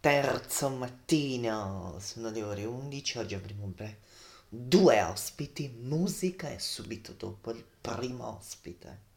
[0.00, 3.98] terzo mattino, sono le ore 11, oggi avremo beh,
[4.48, 9.09] due ospiti, musica e subito dopo il primo ospite.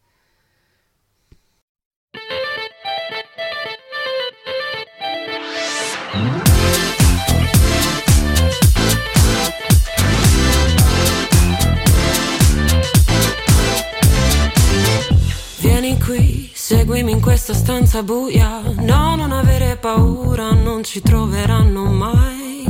[16.66, 18.62] Seguimi in questa stanza buia.
[18.62, 22.64] No, non avere paura, non ci troveranno mai.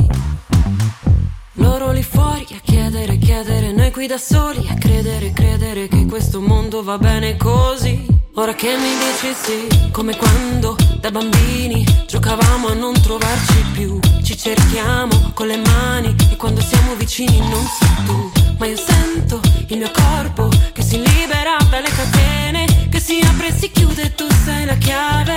[1.52, 6.40] Loro lì fuori a chiedere, chiedere, noi qui da soli a credere, credere che questo
[6.40, 8.04] mondo va bene così.
[8.34, 14.00] Ora che mi dici sì, come quando da bambini giocavamo a non trovarci più.
[14.24, 18.32] Ci cerchiamo con le mani e quando siamo vicini non sei tu.
[18.58, 23.52] Ma io sento il mio corpo che si libera dalle catene che si apre e
[23.52, 25.34] si chiude, tu sei la chiave.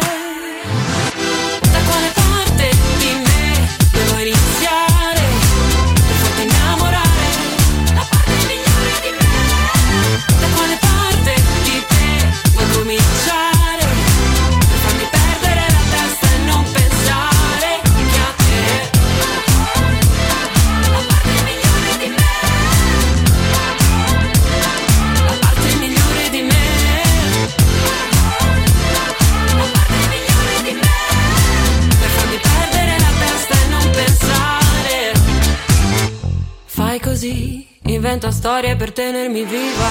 [38.37, 39.89] Storie per tenermi viva.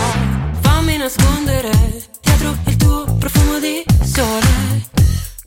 [0.60, 1.68] Fammi nascondere
[2.20, 4.84] dietro il tuo profumo di sole.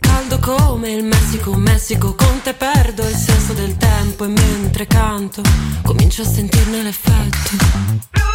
[0.01, 5.41] Caldo come il Messico, Messico Con te perdo il senso del tempo E mentre canto
[5.83, 8.28] comincio a sentirne l'effetto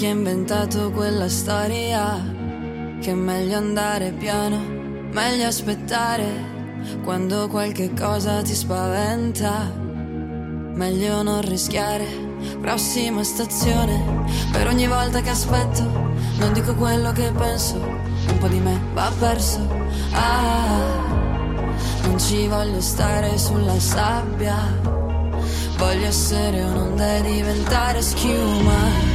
[0.00, 2.24] chi ha inventato quella storia,
[3.02, 4.56] che è meglio andare piano,
[5.10, 6.24] meglio aspettare
[7.04, 9.70] quando qualche cosa ti spaventa.
[10.72, 12.06] Meglio non rischiare,
[12.62, 15.82] prossima stazione, per ogni volta che aspetto,
[16.38, 19.60] non dico quello che penso, un po' di me va perso.
[20.12, 20.78] Ah,
[22.04, 24.56] non ci voglio stare sulla sabbia,
[25.76, 29.09] voglio essere un'onda e diventare schiuma.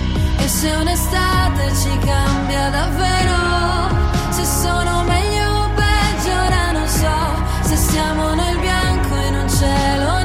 [0.46, 3.90] E se un'estate ci cambia davvero,
[4.30, 10.14] se sono meglio o peggio ora non so, se siamo nel bianco in un cielo
[10.18, 10.25] nero.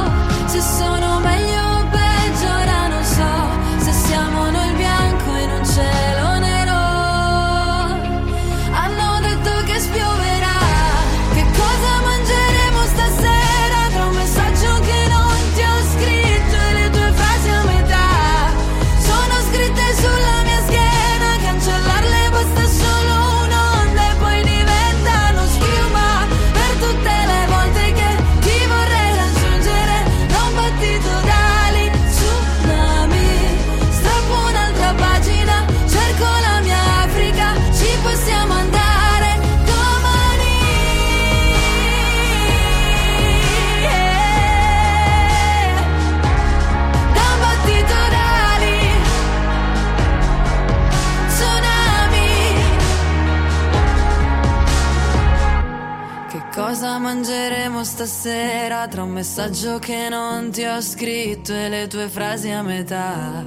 [58.05, 63.45] stasera tra un messaggio che non ti ho scritto e le tue frasi a metà?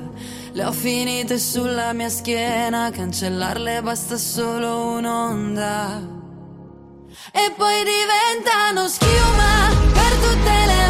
[0.52, 6.00] Le ho finite sulla mia schiena, cancellarle basta solo un'onda.
[7.32, 10.83] E poi diventano schiuma per tutte le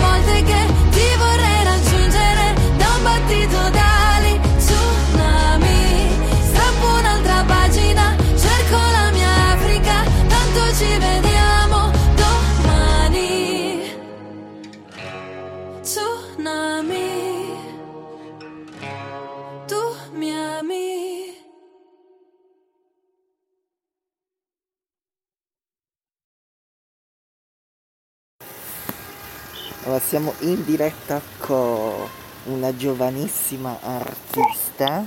[30.07, 32.09] siamo in diretta con
[32.45, 35.03] una giovanissima artista,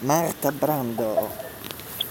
[0.00, 1.30] Marta Brando.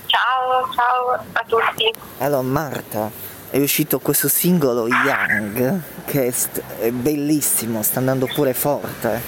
[0.08, 1.94] Ciao, ciao a tutti.
[2.18, 3.12] Allora, Marta,
[3.50, 9.22] è uscito questo singolo Young che è, st- è bellissimo, sta andando pure forte.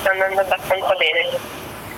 [0.00, 1.38] Sta andando abbastanza bene.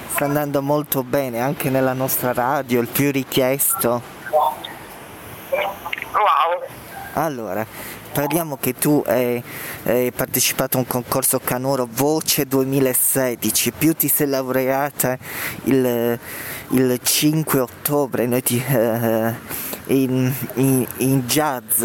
[0.08, 4.17] Sta andando molto bene anche nella nostra radio, il più richiesto.
[7.22, 7.66] Allora,
[8.12, 9.42] parliamo che tu hai,
[9.84, 15.18] hai partecipato a un concorso Canoro Voce 2016, più ti sei laureata
[15.64, 16.16] il,
[16.68, 19.34] il 5 ottobre noi ti, eh,
[19.86, 21.82] in, in- in jazz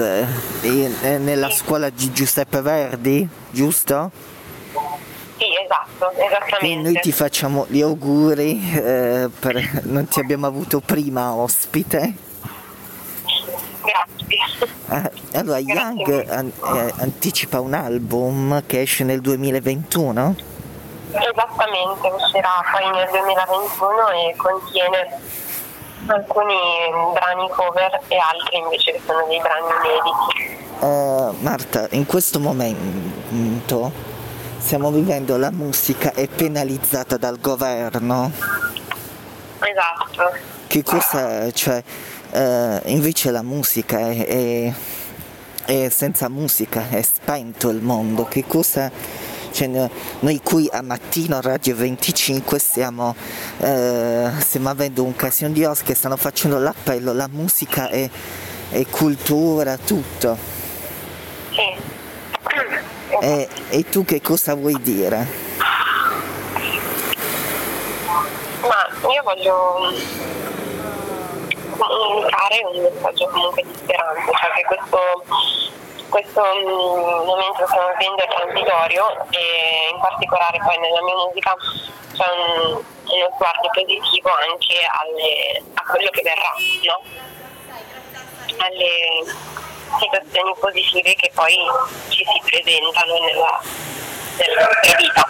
[0.62, 4.12] in- nella scuola di Giuseppe Verdi, giusto?
[5.38, 6.92] Sì, esatto, E esattamente.
[6.92, 12.14] noi ti facciamo gli auguri, eh, per- non ti abbiamo avuto prima ospite.
[13.82, 14.13] Grazie.
[14.88, 20.36] Ah, allora, Young eh, anticipa un album che esce nel 2021?
[21.12, 25.20] Esattamente, uscirà poi nel 2021 e contiene
[26.08, 26.56] alcuni
[27.14, 30.62] brani cover e altri invece che sono dei brani inediti.
[30.82, 33.92] Eh, Marta, in questo momento
[34.58, 38.32] stiamo vivendo la musica è penalizzata dal governo.
[39.60, 40.38] Esatto.
[40.68, 41.84] Che cosa, cioè,
[42.34, 44.74] Uh, invece la musica è, è,
[45.66, 48.26] è, senza musica, è spento il mondo.
[48.26, 48.92] Che cosa
[49.52, 49.68] cioè,
[50.20, 53.16] noi qui a mattino Radio 25 stiamo,
[53.58, 58.10] uh, stiamo avendo un'occasione di ospiti che stanno facendo l'appello, la musica è,
[58.70, 60.36] è cultura, tutto.
[61.52, 61.92] Sì.
[63.22, 65.28] E, e tu che cosa vuoi dire?
[68.62, 69.94] Ma io voglio
[71.88, 75.00] comunicare un messaggio comunque di speranza, cioè che questo,
[76.10, 79.44] questo mm, momento stiamo vivendo è transitorio e
[79.92, 81.56] in particolare poi nella mia musica
[82.14, 86.54] c'è un, uno sguardo positivo anche alle, a quello che verrà,
[86.86, 87.02] no?
[88.58, 89.26] alle
[90.00, 91.58] situazioni positive che poi
[92.10, 93.62] ci si presentano nella,
[94.38, 95.30] nella nostra vita.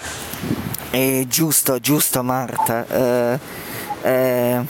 [0.92, 2.86] È giusto, giusto Marta.
[2.88, 3.40] Eh,
[4.04, 4.62] eh,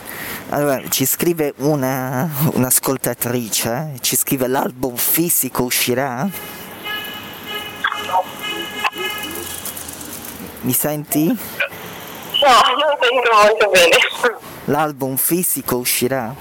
[0.53, 6.29] allora, ci scrive una, un'ascoltatrice, ci scrive l'album fisico uscirà?
[10.61, 11.25] Mi senti?
[11.25, 13.97] No, non sento molto bene.
[14.65, 16.35] L'album fisico uscirà?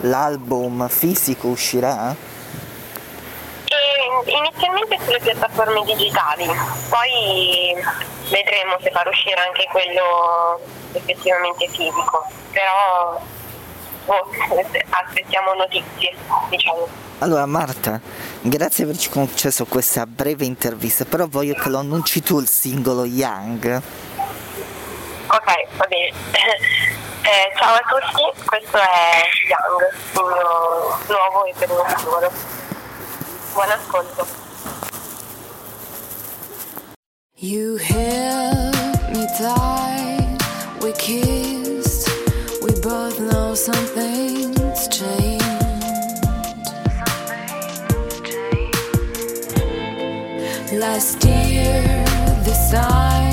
[0.00, 2.14] L'album fisico uscirà?
[4.28, 6.44] Inizialmente sulle piattaforme digitali,
[6.90, 7.74] poi
[8.28, 10.60] vedremo se far uscire anche quello
[10.92, 13.18] effettivamente fisico, però
[14.04, 14.28] oh,
[14.90, 16.14] aspettiamo notizie,
[16.50, 16.86] diciamo.
[17.20, 17.98] Allora Marta,
[18.42, 23.06] grazie per averci concesso questa breve intervista, però voglio che lo annunci tu il singolo
[23.06, 23.82] Young.
[25.26, 26.12] Ok, va bene.
[27.20, 32.57] Eh, ciao a tutti, questo è Young, il mio nuovo e primo singolo.
[33.54, 34.24] Ascolto.
[37.36, 38.74] You held
[39.12, 40.38] me tight,
[40.82, 42.08] we kissed,
[42.62, 45.44] we both know something's changed.
[50.72, 52.04] Last year,
[52.44, 53.27] this time,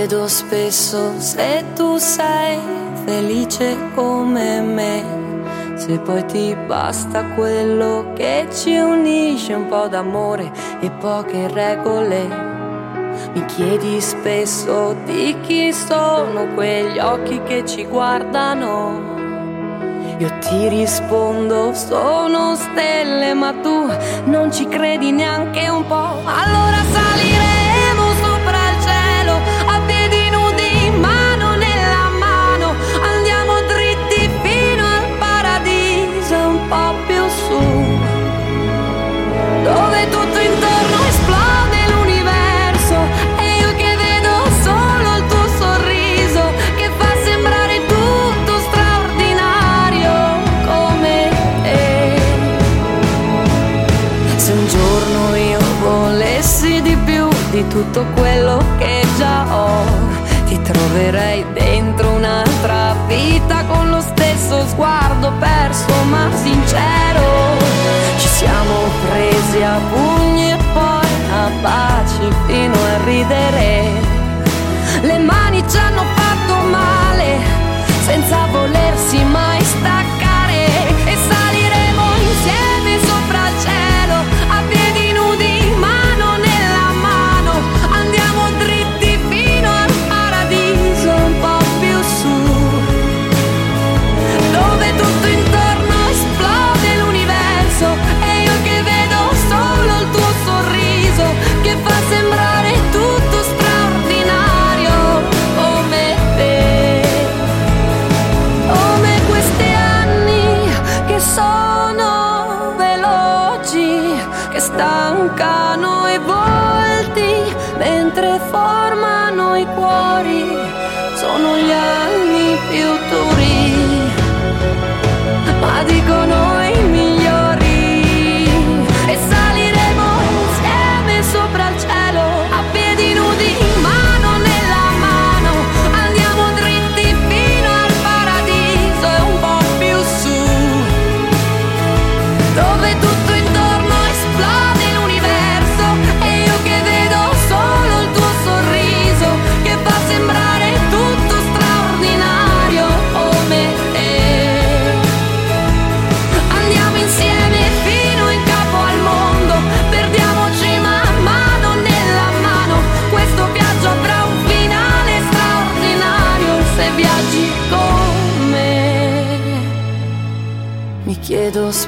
[0.00, 2.58] chiedo spesso se tu sei
[3.04, 5.04] felice come me,
[5.74, 12.26] se poi ti basta quello che ci unisce, un po' d'amore e poche regole.
[13.34, 19.18] Mi chiedi spesso di chi sono quegli occhi che ci guardano.
[20.16, 23.86] Io ti rispondo, sono stelle, ma tu
[24.24, 26.22] non ci credi neanche un po'.
[26.24, 27.59] Allora salire.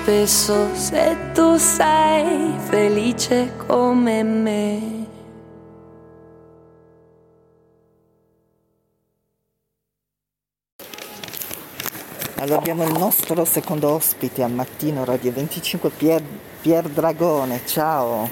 [0.02, 5.06] Spesso se tu sei felice come me.
[12.34, 16.20] Allora abbiamo il nostro secondo ospite al mattino Radio 25, Pier,
[16.60, 18.28] Pier Dragone, ciao.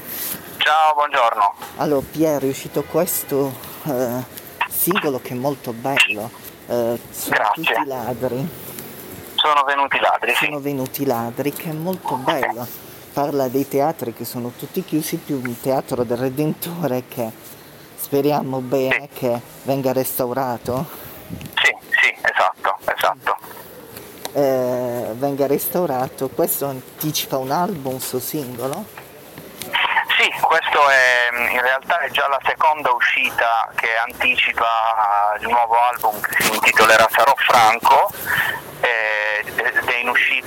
[0.57, 1.55] Ciao, buongiorno.
[1.77, 3.55] Allora Pier, è uscito questo
[3.85, 4.25] eh,
[4.69, 6.29] singolo che è molto bello,
[6.67, 7.63] eh, sono Grazie.
[7.63, 8.70] tutti ladri.
[9.41, 10.45] Sono venuti ladri, sì.
[10.45, 12.67] Sono venuti ladri, che è molto bello.
[13.15, 17.31] Parla dei teatri che sono tutti chiusi, più un teatro del Redentore che
[17.97, 19.19] speriamo bene sì.
[19.19, 20.87] che venga restaurato.
[21.55, 23.39] Sì, sì, esatto, esatto.
[24.33, 26.29] Eh, venga restaurato.
[26.29, 28.85] Questo anticipa un album, suo singolo?
[30.21, 36.21] Sì, questo è in realtà è già la seconda uscita che anticipa il nuovo album
[36.21, 38.11] che si intitolerà Sarò Franco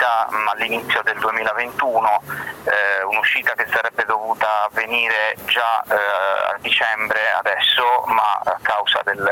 [0.03, 2.21] uscita mh, all'inizio del 2021,
[2.63, 9.23] eh, un'uscita che sarebbe dovuta avvenire già eh, a dicembre adesso, ma a causa del,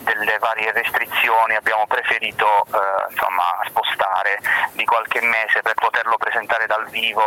[0.00, 4.40] delle varie restrizioni abbiamo preferito eh, insomma, spostare
[4.72, 7.22] di qualche mese per poterlo presentare dal vivo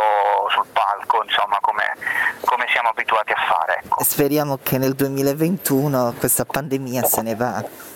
[0.50, 1.96] sul palco, insomma, come,
[2.44, 3.80] come siamo abituati a fare.
[3.82, 4.04] Ecco.
[4.04, 7.94] Speriamo che nel 2021 questa pandemia se ne va.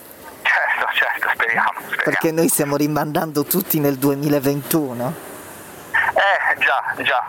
[0.92, 1.72] Certo, speriamo.
[1.74, 2.03] speriamo.
[2.03, 5.29] Perché noi stiamo rimandando tutti nel 2021.
[5.92, 7.29] Eh già, già,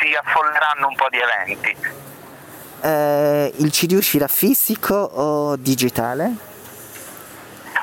[0.00, 1.76] si affolleranno un po' di eventi.
[2.82, 6.54] Eh, il CD uscirà fisico o digitale?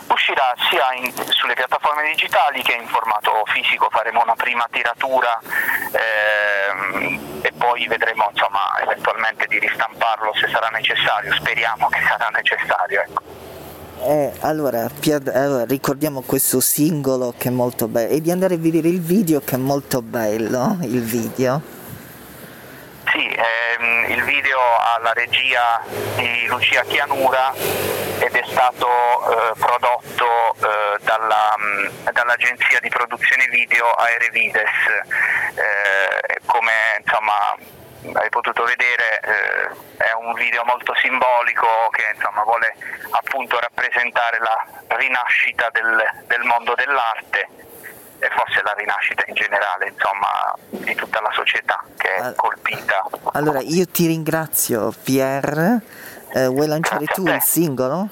[0.08, 5.40] Uscirà sia in- sulle piattaforme digitali che in formato fisico, faremo una prima tiratura
[5.92, 13.02] ehm, e poi vedremo insomma, eventualmente di ristamparlo se sarà necessario, speriamo che sarà necessario.
[13.02, 13.43] Ecco.
[14.06, 14.90] Eh, allora,
[15.34, 19.40] allora, ricordiamo questo singolo che è molto bello e di andare a vedere il video
[19.40, 21.62] che è molto bello, il video.
[23.10, 25.82] Sì, ehm, il video ha la regia
[26.18, 27.54] di Lucia Chianura
[28.20, 34.60] ed è stato eh, prodotto eh, dalla, mh, dall'agenzia di produzione video Aerevides.
[35.56, 37.56] Eh, come insomma
[38.14, 42.76] hai potuto vedere eh, è un video molto simbolico che insomma, vuole
[43.12, 44.66] appunto rappresentare la
[44.98, 47.48] rinascita del, del mondo dell'arte
[48.20, 53.04] e forse la rinascita in generale insomma, di tutta la società che è colpita.
[53.34, 55.82] Allora, io ti ringrazio Pier,
[56.36, 58.08] Eh, vuoi lanciare Grazie tu il singolo?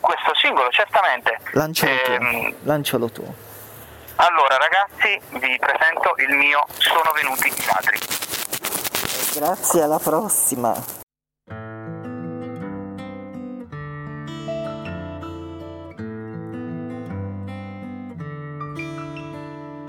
[0.00, 1.38] Questo singolo certamente.
[1.52, 3.34] Lancialo Ehm, tu, lancialo tu.
[4.18, 7.98] Allora ragazzi vi presento il mio Sono venuti i ladri.
[9.34, 10.96] Grazie, alla prossima.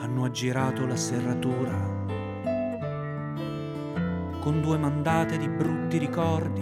[0.01, 1.97] hanno aggirato la serratura
[4.39, 6.61] con due mandate di brutti ricordi.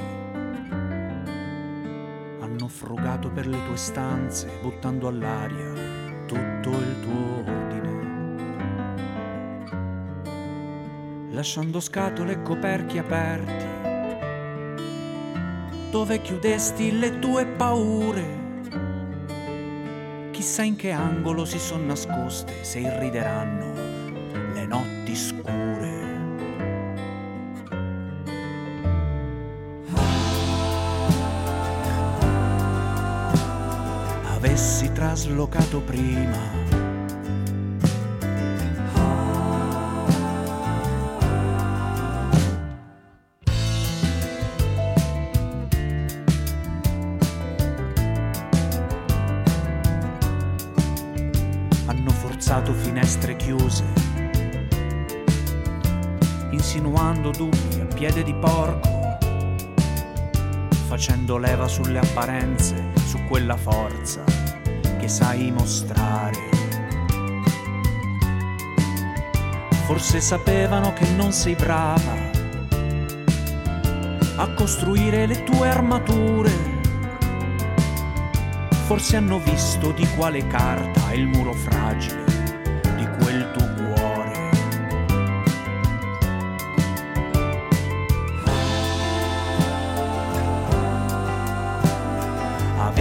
[2.39, 8.05] Hanno frugato per le tue stanze, buttando all'aria tutto il tuo ordine.
[11.31, 13.65] Lasciando scatole e coperchi aperti,
[15.89, 18.45] dove chiudesti le tue paure.
[20.31, 23.73] Chissà in che angolo si sono nascoste se irrideranno
[24.53, 25.56] le notti scure.
[35.27, 36.55] Avessi traslocato prima.
[51.85, 53.83] hanno forzato finestre chiuse,
[56.51, 59.17] insinuando dubbi a piede di porco,
[60.87, 64.36] facendo leva sulle apparenze, su quella forza
[65.07, 66.49] che sai mostrare.
[69.85, 72.13] Forse sapevano che non sei brava
[74.35, 76.51] a costruire le tue armature.
[78.85, 82.26] Forse hanno visto di quale carta è il muro fragile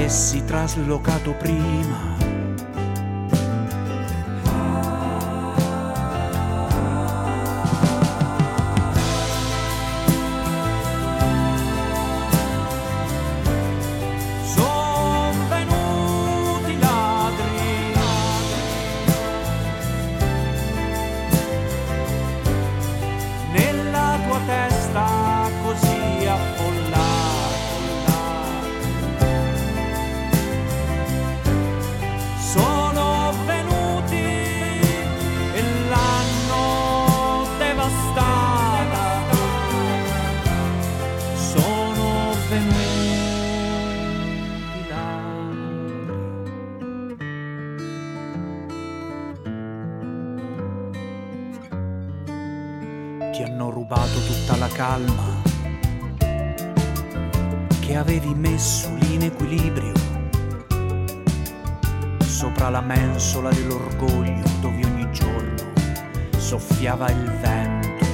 [0.07, 2.26] Avessi traslocato prima.
[54.77, 55.41] Calma
[57.81, 59.95] che avevi messo lì in equilibrio
[62.19, 65.73] sopra la mensola dell'orgoglio dove ogni giorno
[66.37, 68.05] soffiava il vento.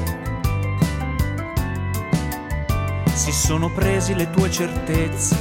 [3.12, 5.36] Si sono presi le tue certezze,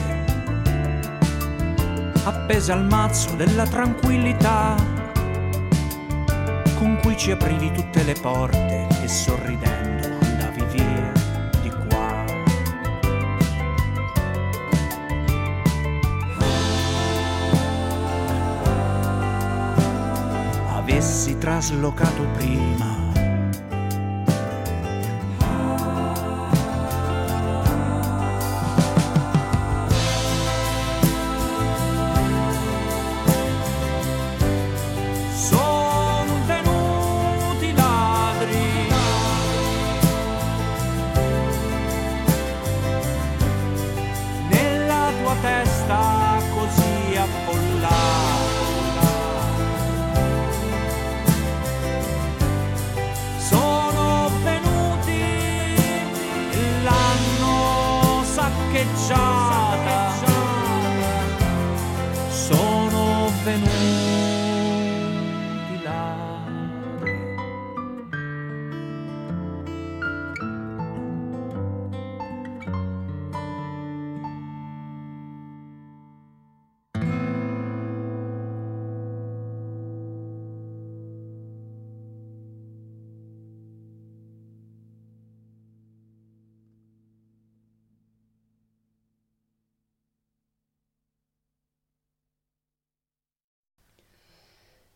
[2.24, 4.76] appese al mazzo della tranquillità,
[6.80, 10.01] con cui ci aprivi tutte le porte e sorridendo
[21.62, 23.01] traslocato prima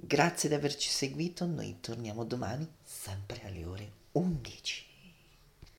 [0.07, 4.94] Grazie di averci seguito, noi torniamo domani sempre alle ore 11.